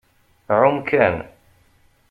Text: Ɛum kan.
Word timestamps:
Ɛum 0.59 0.77
kan. 0.89 1.15